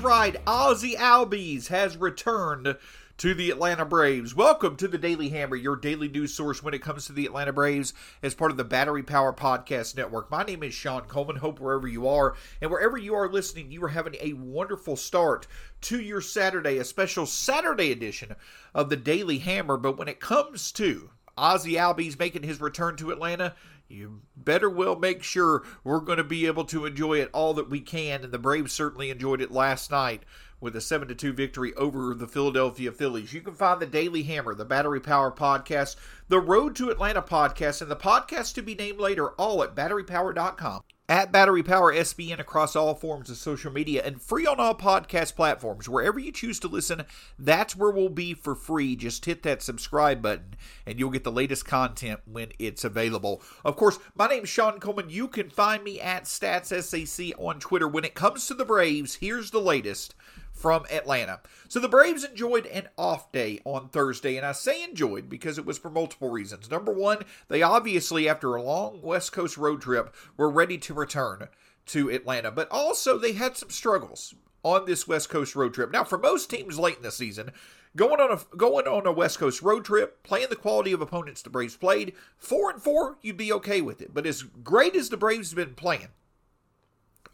[0.00, 0.36] Right.
[0.46, 2.76] Ozzie Albies has returned
[3.16, 4.32] to the Atlanta Braves.
[4.32, 7.52] Welcome to the Daily Hammer, your daily news source when it comes to the Atlanta
[7.52, 10.30] Braves as part of the Battery Power Podcast Network.
[10.30, 11.36] My name is Sean Coleman.
[11.36, 15.48] Hope wherever you are and wherever you are listening, you are having a wonderful start
[15.82, 18.36] to your Saturday, a special Saturday edition
[18.74, 19.76] of the Daily Hammer.
[19.76, 23.54] But when it comes to Ozzie Albies making his return to Atlanta,
[23.88, 27.70] you better well make sure we're going to be able to enjoy it all that
[27.70, 28.22] we can.
[28.22, 30.24] And the Braves certainly enjoyed it last night
[30.60, 33.32] with a 7 2 victory over the Philadelphia Phillies.
[33.32, 35.96] You can find the Daily Hammer, the Battery Power Podcast,
[36.28, 40.82] the Road to Atlanta podcast, and the podcast to be named later, all at batterypower.com
[41.08, 45.34] at Battery Power SBN across all forms of social media and free on all podcast
[45.34, 45.88] platforms.
[45.88, 47.04] Wherever you choose to listen,
[47.38, 48.94] that's where we'll be for free.
[48.94, 53.42] Just hit that subscribe button and you'll get the latest content when it's available.
[53.64, 55.08] Of course, my name's Sean Coleman.
[55.08, 57.88] You can find me at StatsSAC on Twitter.
[57.88, 60.14] When it comes to the Braves, here's the latest
[60.58, 61.40] from Atlanta.
[61.68, 65.64] So the Braves enjoyed an off day on Thursday, and I say enjoyed because it
[65.64, 66.70] was for multiple reasons.
[66.70, 71.48] Number one, they obviously, after a long West Coast road trip, were ready to return
[71.86, 75.92] to Atlanta, but also they had some struggles on this West Coast road trip.
[75.92, 77.52] Now, for most teams late in the season,
[77.94, 81.42] going on a going on a West Coast road trip, playing the quality of opponents
[81.42, 84.12] the Braves played, four and four, you'd be okay with it.
[84.12, 86.08] But as great as the Braves have been playing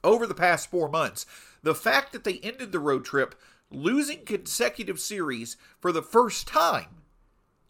[0.02, 1.24] over the past four months,
[1.64, 3.34] the fact that they ended the road trip
[3.70, 7.02] losing consecutive series for the first time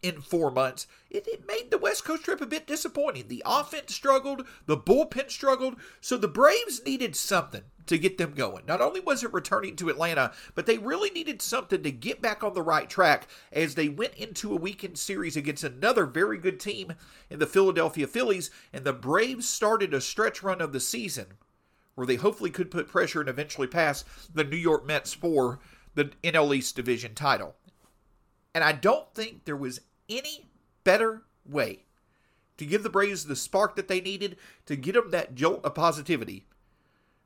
[0.01, 3.27] in four months, it, it, made the West Coast trip a bit disappointing.
[3.27, 8.65] The offense struggled, the bullpen struggled, so the Braves needed something to get them going.
[8.67, 12.43] Not only was it returning to Atlanta, but they really needed something to get back
[12.43, 16.59] on the right track as they went into a weekend series against another very good
[16.59, 16.93] team
[17.29, 21.27] in the Philadelphia Phillies, and the Braves started a stretch run of the season
[21.95, 25.59] where they hopefully could put pressure and eventually pass the New York Mets for
[25.95, 27.55] the NL East division title.
[28.53, 30.49] And I don't think there was any
[30.83, 31.85] better way
[32.57, 35.75] to give the Braves the spark that they needed to get them that jolt of
[35.75, 36.45] positivity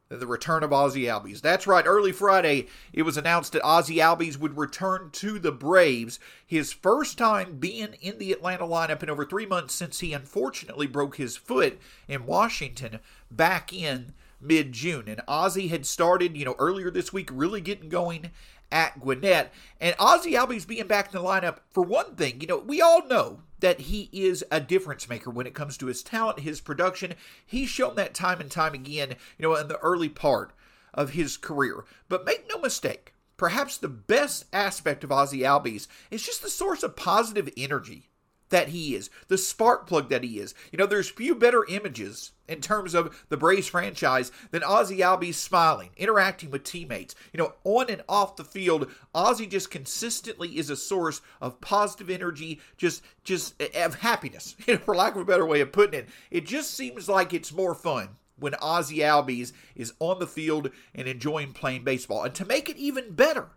[0.10, 1.42] than the return of Ozzie Albies.
[1.42, 6.20] That's right, early Friday, it was announced that Ozzie Albies would return to the Braves,
[6.46, 10.88] his first time being in the Atlanta lineup in over three months since he unfortunately
[10.88, 13.00] broke his foot in Washington
[13.30, 15.06] back in mid June.
[15.08, 18.32] And Ozzie had started, you know, earlier this week, really getting going
[18.72, 19.52] at Gwinnett.
[19.80, 23.08] And Ozzie Albies being back in the lineup, for one thing, you know, we all
[23.08, 27.16] know that he is a difference maker when it comes to his talent, his production.
[27.46, 30.54] He's shown that time and time again, you know, in the early part
[30.94, 31.84] of his career.
[32.08, 36.84] But make no mistake, perhaps the best aspect of Ozzie Albies is just the source
[36.84, 38.09] of positive energy
[38.50, 40.54] that he is, the spark plug that he is.
[40.72, 45.36] You know, there's few better images in terms of the Braves franchise than Ozzie Albies
[45.36, 47.16] smiling, interacting with teammates.
[47.32, 52.10] You know, on and off the field, Ozzie just consistently is a source of positive
[52.10, 56.00] energy, just just of happiness, you know, for lack of a better way of putting
[56.00, 56.10] it.
[56.32, 61.08] It just seems like it's more fun when Ozzie Albies is on the field and
[61.08, 62.24] enjoying playing baseball.
[62.24, 63.50] And to make it even better,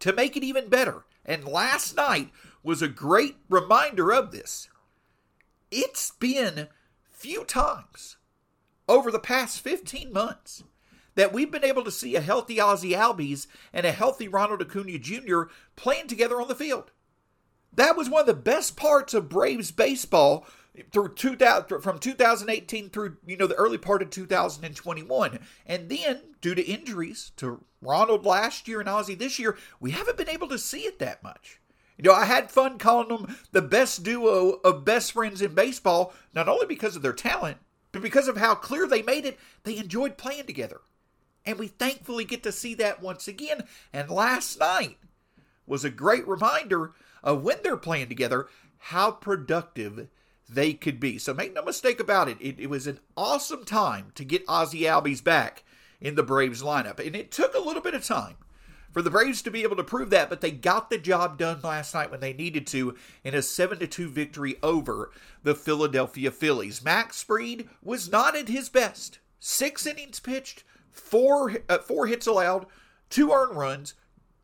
[0.00, 2.30] to make it even better, and last night
[2.66, 4.68] was a great reminder of this.
[5.70, 6.66] It's been
[7.08, 8.16] few times
[8.88, 10.64] over the past 15 months
[11.14, 14.98] that we've been able to see a healthy Ozzie Albies and a healthy Ronald Acuna
[14.98, 15.42] Jr.
[15.76, 16.90] playing together on the field.
[17.72, 20.44] That was one of the best parts of Braves baseball
[20.90, 26.54] through 2000, from 2018 through you know the early part of 2021 and then due
[26.54, 30.58] to injuries to ronald last year and ozzie this year we haven't been able to
[30.58, 31.60] see it that much
[31.96, 36.12] you know, I had fun calling them the best duo of best friends in baseball,
[36.34, 37.58] not only because of their talent,
[37.92, 40.80] but because of how clear they made it they enjoyed playing together.
[41.46, 43.64] And we thankfully get to see that once again.
[43.92, 44.98] And last night
[45.66, 48.48] was a great reminder of when they're playing together,
[48.78, 50.08] how productive
[50.48, 51.18] they could be.
[51.18, 54.82] So make no mistake about it, it, it was an awesome time to get Ozzie
[54.82, 55.64] Albies back
[56.00, 57.04] in the Braves lineup.
[57.04, 58.36] And it took a little bit of time
[58.96, 61.60] for the Braves to be able to prove that, but they got the job done
[61.62, 62.94] last night when they needed to
[63.24, 65.10] in a 7 2 victory over
[65.42, 66.82] the Philadelphia Phillies.
[66.82, 69.18] Max Fried was not at his best.
[69.38, 72.64] Six innings pitched, four, uh, four hits allowed,
[73.10, 73.92] two earned runs,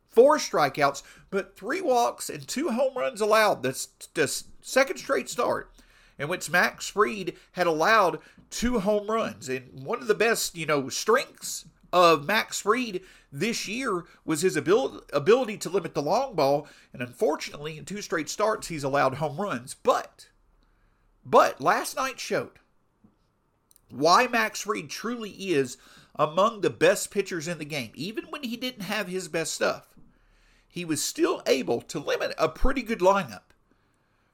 [0.07, 1.01] four strikeouts,
[1.31, 3.63] but three walks and two home runs allowed.
[3.63, 4.27] That's the
[4.61, 5.71] second straight start
[6.19, 8.19] in which Max Fried had allowed
[8.51, 9.49] two home runs.
[9.49, 13.01] And one of the best, you know, strengths of Max Fried
[13.31, 16.67] this year was his ability, ability to limit the long ball.
[16.91, 19.75] And unfortunately, in two straight starts, he's allowed home runs.
[19.75, 20.29] But,
[21.23, 22.59] but last night showed
[23.91, 25.77] why Max Fried truly is
[26.15, 27.91] among the best pitchers in the game.
[27.93, 29.87] Even when he didn't have his best stuff,
[30.67, 33.53] he was still able to limit a pretty good lineup.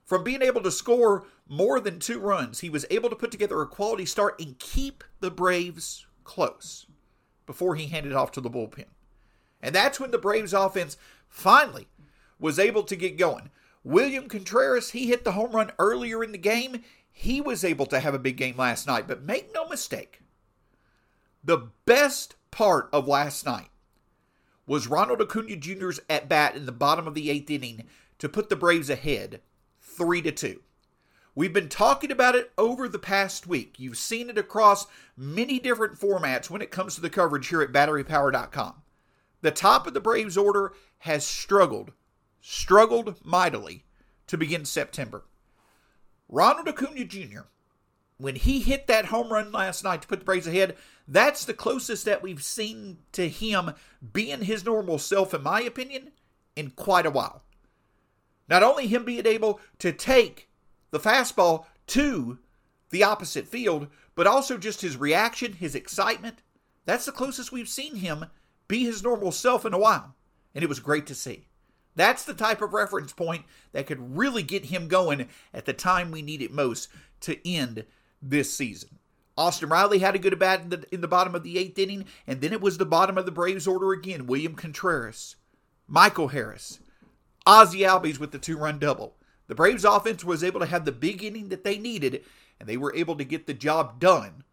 [0.06, 3.62] From being able to score more than two runs, he was able to put together
[3.62, 6.86] a quality start and keep the Braves close
[7.50, 8.86] before he handed off to the bullpen.
[9.60, 10.98] And that's when the Braves offense
[11.28, 11.88] finally
[12.40, 13.50] was able to get going.
[13.84, 16.84] William Contreras, he hit the home run earlier in the game.
[17.12, 19.08] He was able to have a big game last night.
[19.08, 20.22] But make no mistake,
[21.44, 23.70] the best part of last night
[24.68, 27.86] was Ronald Acuna Jr.'s at bat in the bottom of the eighth inning
[28.20, 29.42] to put the Braves ahead
[29.82, 30.60] 3 to 2.
[31.36, 33.76] We've been talking about it over the past week.
[33.78, 37.72] You've seen it across many different formats when it comes to the coverage here at
[37.72, 38.76] batterypower.com.
[39.42, 41.94] The top of the Braves order has struggled,
[42.42, 43.86] struggled mightily
[44.28, 45.24] to begin September.
[46.28, 47.42] Ronald Acuna Jr.,
[48.18, 50.76] when he hit that home run last night to put the Braves ahead,
[51.08, 53.72] that's the closest that we've seen to him
[54.12, 56.12] being his normal self, in my opinion,
[56.56, 57.44] in quite a while.
[58.50, 60.49] Not only him being able to take
[60.92, 62.40] the fastball to
[62.90, 66.42] the opposite field, but also just his reaction, his excitement.
[66.86, 68.26] That's the closest we've seen him
[68.68, 70.16] be his normal self in a while.
[70.56, 71.48] And it was great to see.
[71.96, 76.12] That's the type of reference point that could really get him going at the time
[76.12, 76.90] we need it most
[77.22, 77.86] to end
[78.22, 79.00] this season.
[79.38, 82.06] Austin Riley had a good bat in the, in the bottom of the eighth inning,
[82.28, 84.28] and then it was the bottom of the Braves order again.
[84.28, 85.36] William Contreras,
[85.88, 86.80] Michael Harris,
[87.46, 89.16] Ozzie Albies with the two run double.
[89.50, 92.24] The Braves offense was able to have the big inning that they needed,
[92.60, 94.44] and they were able to get the job done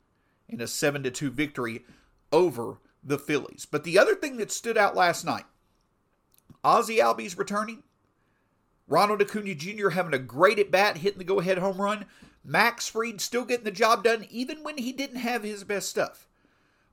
[0.48, 1.84] in a 7 2 victory
[2.32, 3.66] over the Phillies.
[3.70, 5.44] But the other thing that stood out last night
[6.64, 7.82] Ozzie Albies returning,
[8.88, 9.90] Ronald Acuna Jr.
[9.90, 12.06] having a great at bat, hitting the go ahead home run,
[12.42, 16.26] Max Fried still getting the job done, even when he didn't have his best stuff.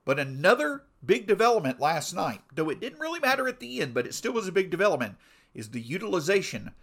[0.03, 4.05] But another big development last night, though it didn't really matter at the end, but
[4.05, 5.15] it still was a big development,
[5.53, 6.71] is the utilization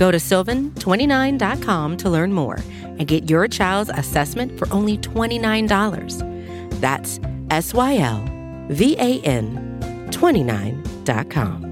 [0.00, 6.80] Go to sylvan29.com to learn more and get your child's assessment for only $29.
[6.80, 8.24] That's S Y L
[8.70, 11.70] V A N 29.com.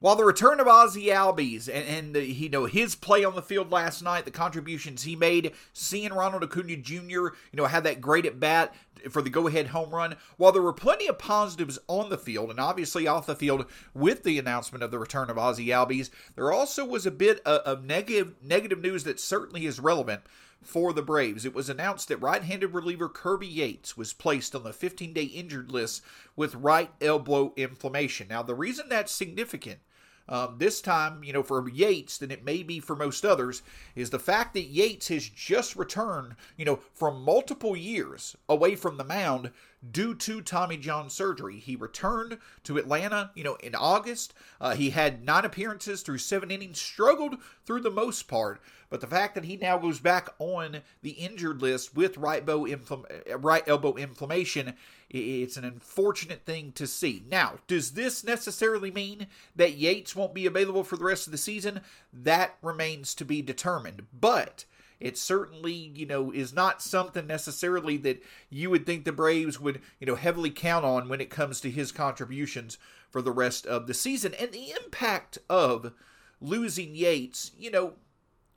[0.00, 3.42] While the return of Ozzie Albies and, and the, you know his play on the
[3.42, 6.98] field last night, the contributions he made, seeing Ronald Acuna Jr.
[7.02, 8.74] you know have that great at bat
[9.10, 10.16] for the go-ahead home run.
[10.36, 14.22] While there were plenty of positives on the field and obviously off the field with
[14.22, 17.84] the announcement of the return of Ozzie Albies, there also was a bit of, of
[17.84, 20.22] negative negative news that certainly is relevant
[20.62, 21.44] for the Braves.
[21.44, 25.24] It was announced that right handed reliever Kirby Yates was placed on the 15 day
[25.24, 26.02] injured list
[26.36, 28.28] with right elbow inflammation.
[28.28, 29.80] Now, the reason that's significant
[30.28, 33.62] um, this time, you know, for Yates than it may be for most others,
[33.94, 38.96] is the fact that Yates has just returned, you know, from multiple years away from
[38.96, 39.50] the mound
[39.90, 41.58] due to Tommy John surgery.
[41.58, 44.34] He returned to Atlanta, you know, in August.
[44.60, 48.60] Uh, he had nine appearances through seven innings, struggled through the most part.
[48.90, 52.60] But the fact that he now goes back on the injured list with right, bow
[52.60, 53.04] infl-
[53.42, 54.74] right elbow inflammation,
[55.10, 57.22] it's an unfortunate thing to see.
[57.30, 61.38] Now, does this necessarily mean that Yates won't be available for the rest of the
[61.38, 61.82] season?
[62.12, 64.06] That remains to be determined.
[64.18, 64.64] But
[65.00, 69.80] it certainly, you know, is not something necessarily that you would think the Braves would,
[70.00, 72.78] you know, heavily count on when it comes to his contributions
[73.10, 74.34] for the rest of the season.
[74.34, 75.92] And the impact of
[76.40, 77.94] losing Yates, you know,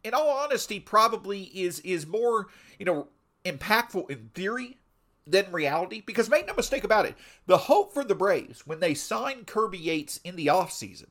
[0.04, 2.48] in all honesty, probably is is more,
[2.80, 3.08] you know,
[3.46, 4.78] impactful in theory
[5.28, 6.02] than reality.
[6.04, 9.78] Because make no mistake about it, the hope for the Braves when they signed Kirby
[9.78, 11.08] Yates in the offseason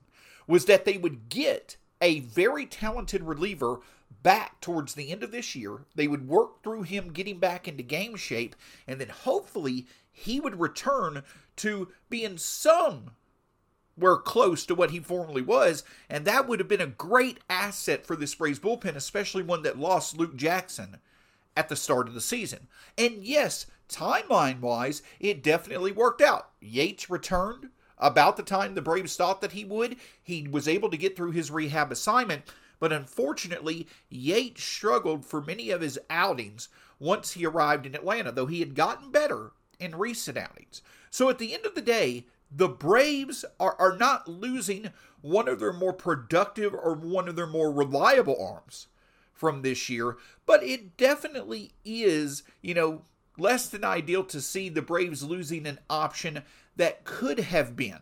[0.48, 3.80] was that they would get a very talented reliever
[4.22, 5.86] back towards the end of this year.
[5.94, 8.54] They would work through him getting back into game shape,
[8.86, 11.22] and then hopefully he would return
[11.56, 13.12] to being some
[13.96, 18.06] were close to what he formerly was, and that would have been a great asset
[18.06, 20.98] for this Braves bullpen, especially one that lost Luke Jackson
[21.56, 22.68] at the start of the season.
[22.96, 26.50] And yes, timeline wise, it definitely worked out.
[26.60, 29.96] Yates returned about the time the Braves thought that he would.
[30.22, 32.42] He was able to get through his rehab assignment,
[32.80, 36.68] but unfortunately, Yates struggled for many of his outings
[36.98, 40.82] once he arrived in Atlanta, though he had gotten better in recent outings.
[41.10, 45.60] So at the end of the day, the Braves are, are not losing one of
[45.60, 48.88] their more productive or one of their more reliable arms
[49.32, 53.02] from this year, but it definitely is, you know,
[53.38, 56.42] less than ideal to see the Braves losing an option
[56.76, 58.00] that could have been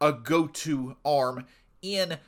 [0.00, 1.46] a go to arm
[1.82, 2.18] in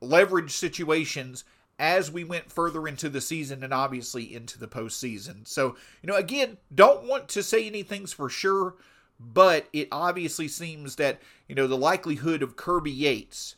[0.00, 1.44] leverage situations
[1.78, 5.48] as we went further into the season and obviously into the postseason.
[5.48, 8.74] So, you know, again, don't want to say anything's for sure,
[9.18, 13.56] but it obviously seems that, you know, the likelihood of Kirby Yates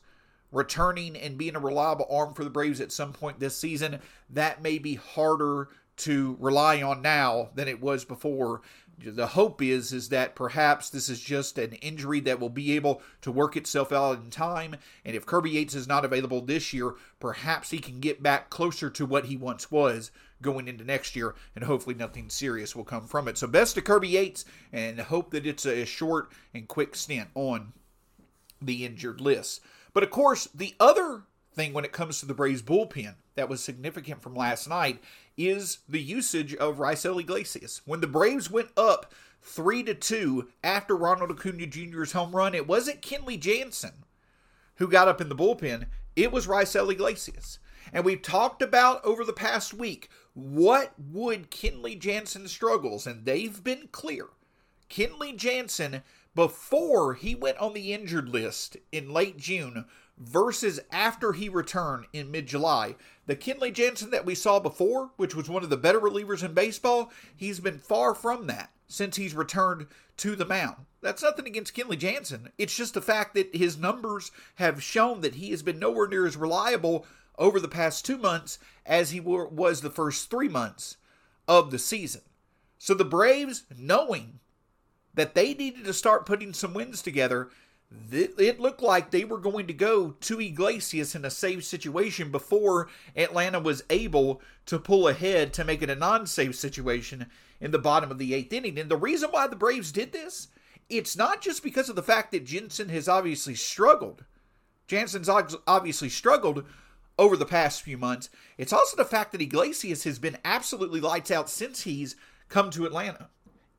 [0.53, 3.99] returning and being a reliable arm for the Braves at some point this season,
[4.31, 8.61] that may be harder to rely on now than it was before
[9.05, 13.03] the hope is is that perhaps this is just an injury that will be able
[13.23, 14.77] to work itself out in time.
[15.05, 18.91] And if Kirby Yates is not available this year perhaps he can get back closer
[18.91, 23.07] to what he once was going into next year and hopefully nothing serious will come
[23.07, 23.39] from it.
[23.39, 27.73] So best to Kirby Yates and hope that it's a short and quick stint on
[28.61, 29.61] the injured list.
[29.93, 31.23] But of course the other
[31.55, 35.01] thing when it comes to the Braves bullpen that was significant from last night
[35.37, 37.83] is the usage of Raisel Iglesias.
[37.85, 42.67] When the Braves went up 3 to 2 after Ronald Acuna Jr.'s home run, it
[42.67, 44.05] wasn't Kenley Jansen
[44.77, 47.59] who got up in the bullpen, it was Raisel Iglesias.
[47.93, 53.63] And we've talked about over the past week what would Kenley Jansen struggles, and they've
[53.63, 54.27] been clear.
[54.89, 56.03] Kenley Jansen,
[56.35, 59.85] before he went on the injured list in late June,
[60.23, 62.97] versus after he returned in mid July.
[63.27, 66.55] The Kenley Jansen that we saw before, which was one of the better relievers in
[66.55, 69.87] baseball, he's been far from that since he's returned
[70.19, 70.77] to the mound.
[71.01, 72.51] That's nothing against Kenley Jansen.
[72.59, 76.27] It's just the fact that his numbers have shown that he has been nowhere near
[76.27, 77.07] as reliable
[77.39, 80.97] over the past two months as he was the first three months
[81.49, 82.23] of the season.
[82.79, 84.41] So the Braves, knowing
[85.15, 87.51] that they needed to start putting some wins together,
[88.13, 92.89] it looked like they were going to go to Iglesias in a safe situation before
[93.17, 97.27] Atlanta was able to pull ahead to make it a non safe situation
[97.61, 98.79] in the bottom of the eighth inning.
[98.79, 100.49] And the reason why the Braves did this,
[100.91, 104.25] it's not just because of the fact that Jansen has obviously struggled.
[104.87, 105.31] Jansen's
[105.67, 106.65] obviously struggled
[107.19, 108.29] over the past few months.
[108.59, 112.17] It's also the fact that Iglesias has been absolutely lights out since he's
[112.49, 113.29] come to Atlanta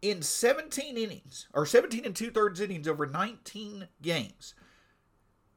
[0.03, 4.53] in 17 innings, or 17 and two thirds innings over 19 games,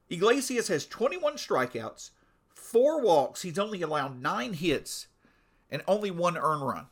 [0.08, 2.10] Iglesias has 21 strikeouts,
[2.54, 3.42] four walks.
[3.42, 5.08] He's only allowed nine hits
[5.68, 6.86] and only one earned run.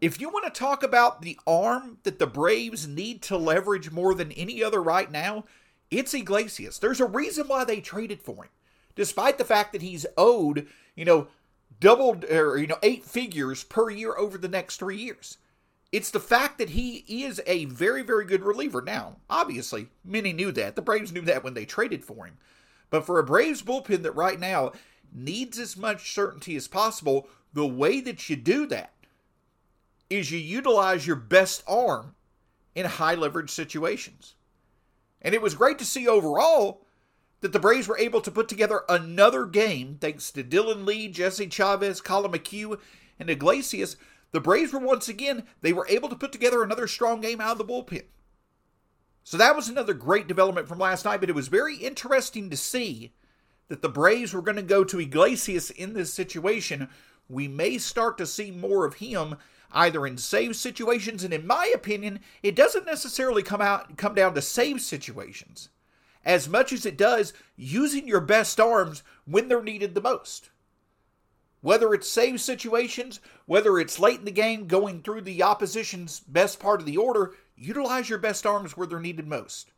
[0.00, 4.14] If you want to talk about the arm that the Braves need to leverage more
[4.14, 5.44] than any other right now,
[5.90, 6.78] it's Iglesias.
[6.78, 8.50] There's a reason why they traded for him,
[8.94, 11.28] despite the fact that he's owed, you know,
[11.78, 15.36] doubled or you know eight figures per year over the next three years.
[15.90, 18.82] It's the fact that he is a very, very good reliever.
[18.82, 20.76] Now, obviously, many knew that.
[20.76, 22.36] The Braves knew that when they traded for him.
[22.90, 24.72] But for a Braves bullpen that right now
[25.12, 28.92] needs as much certainty as possible, the way that you do that
[30.10, 32.14] is you utilize your best arm
[32.74, 34.34] in high leverage situations.
[35.22, 36.82] And it was great to see overall
[37.40, 41.48] that the Braves were able to put together another game thanks to Dylan Lee, Jesse
[41.48, 42.78] Chavez, Collin McHugh,
[43.18, 43.96] and Iglesias
[44.30, 47.52] the Braves were once again, they were able to put together another strong game out
[47.52, 48.04] of the bullpen.
[49.24, 52.56] So that was another great development from last night, but it was very interesting to
[52.56, 53.12] see
[53.68, 56.88] that the Braves were going to go to Iglesias in this situation.
[57.28, 59.36] We may start to see more of him
[59.70, 64.34] either in save situations, and in my opinion, it doesn't necessarily come out come down
[64.34, 65.68] to save situations
[66.24, 70.50] as much as it does using your best arms when they're needed the most.
[71.60, 76.60] Whether it's save situations, whether it's late in the game going through the opposition's best
[76.60, 79.72] part of the order, utilize your best arms where they're needed most.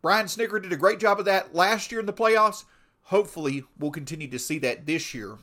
[0.00, 2.64] Brian Snitker did a great job of that last year in the playoffs.
[3.02, 5.38] Hopefully, we'll continue to see that this year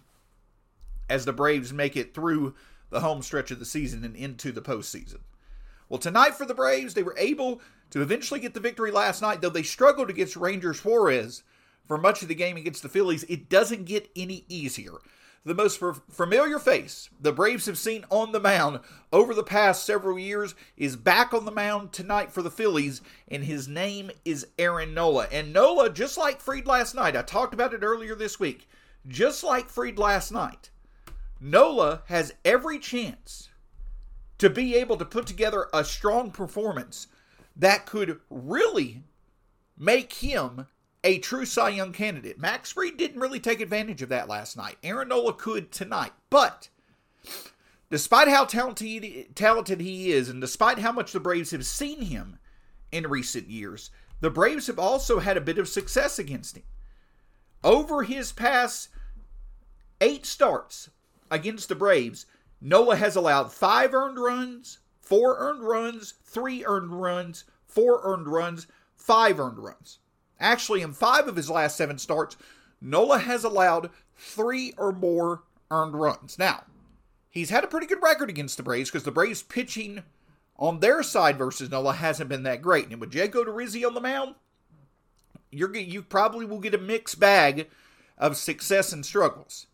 [1.10, 2.56] as the Braves make it through
[2.90, 5.20] the home stretch of the season and into the postseason.
[5.90, 9.42] Well, tonight for the Braves, they were able to eventually get the victory last night,
[9.42, 11.44] though they struggled against Ranger Suarez
[11.88, 13.24] for much of the game against the Phillies.
[13.24, 14.94] It doesn't get any easier
[15.46, 18.80] the most familiar face the Braves have seen on the mound
[19.14, 23.44] over the past several years is back on the mound tonight for the Phillies, and
[23.44, 25.28] his name is Aaron Nola.
[25.32, 28.68] And Nola, just like Fried last night, I talked about it earlier this week,
[29.08, 30.72] just like Fried last night,
[31.40, 33.50] Nola has every chance
[34.40, 37.08] to be able to put together a strong performance
[37.56, 39.04] that could really
[39.78, 40.66] make him
[41.06, 42.40] a true Cy Young candidate.
[42.40, 44.78] Max Fried didn't really take advantage of that last night.
[44.84, 46.14] Aaron Nola could tonight.
[46.32, 46.70] But
[47.92, 52.40] despite how talented, talented he is, and despite how much the Braves have seen him
[52.92, 56.64] in recent years, the Braves have also had a bit of success against him.
[57.64, 58.90] Over his past
[60.02, 60.90] eight starts
[61.30, 62.26] against the Braves,
[62.60, 68.66] Nola has allowed five earned runs, four earned runs, three earned runs, four earned runs,
[68.96, 70.00] five earned runs.
[70.40, 72.38] Actually, in five of his last seven starts,
[72.82, 76.38] Nola has allowed three or more earned runs.
[76.38, 76.64] Now,
[77.30, 80.04] he's had a pretty good record against the Braves because the Braves pitching
[80.58, 82.90] on their side versus Nola hasn't been that great.
[82.90, 84.36] And with Jake Odorizzi on the mound,
[85.52, 87.70] you're you probably will get a mixed bag
[88.18, 89.68] of success and struggles.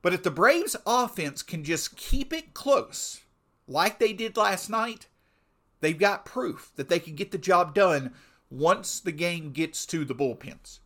[0.00, 3.22] But if the Braves offense can just keep it close,
[3.68, 5.06] like they did last night,
[5.80, 8.12] they've got proof that they can get the job done
[8.52, 10.80] once the game gets to the bullpens.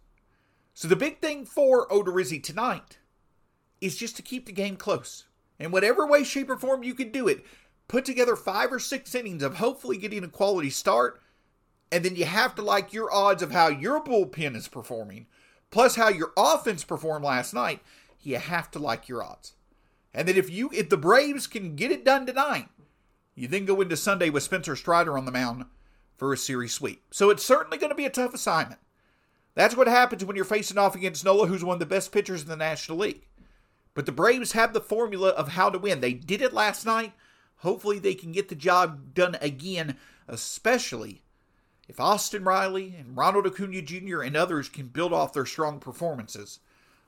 [0.72, 2.98] So the big thing for Odorizzi tonight
[3.80, 5.24] is just to keep the game close.
[5.58, 7.44] In whatever way, shape, or form you can do it,
[7.88, 11.20] put together five or six innings of hopefully getting a quality start,
[11.90, 15.26] and then you have to like your odds of how your bullpen is performing,
[15.70, 17.80] plus how your offense performed last night.
[18.20, 19.54] You have to like your odds.
[20.14, 22.68] And then if you if the Braves can get it done tonight,
[23.34, 25.64] you then go into Sunday with Spencer Strider on the mound
[26.16, 27.02] for a series sweep.
[27.10, 28.80] So it's certainly going to be a tough assignment.
[29.54, 32.42] That's what happens when you're facing off against Nola, who's one of the best pitchers
[32.42, 33.26] in the National League.
[33.94, 36.00] But the Braves have the formula of how to win.
[36.00, 37.12] They did it last night.
[37.60, 39.96] Hopefully, they can get the job done again,
[40.28, 41.22] especially
[41.88, 44.20] if Austin Riley and Ronald Acuna Jr.
[44.20, 46.60] and others can build off their strong performances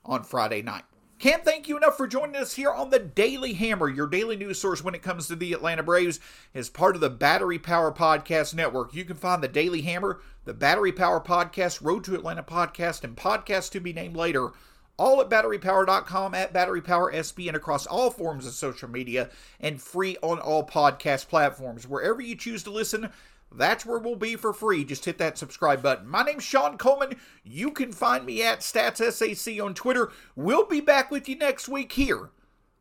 [0.04, 0.84] on Friday night.
[1.18, 4.60] Can't thank you enough for joining us here on the Daily Hammer, your daily news
[4.60, 6.20] source when it comes to the Atlanta Braves,
[6.54, 8.94] as part of the Battery Power Podcast Network.
[8.94, 13.16] You can find the Daily Hammer, the Battery Power Podcast, Road to Atlanta Podcast, and
[13.16, 14.50] Podcast to be named later,
[14.96, 19.28] all at batterypower.com, at batterypowersb, and across all forms of social media,
[19.58, 21.88] and free on all podcast platforms.
[21.88, 23.10] Wherever you choose to listen,
[23.54, 24.84] that's where we'll be for free.
[24.84, 26.08] Just hit that subscribe button.
[26.08, 27.16] My name's Sean Coleman.
[27.44, 30.10] You can find me at StatsSAC on Twitter.
[30.36, 32.30] We'll be back with you next week here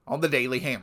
[0.06, 0.82] on the Daily Ham.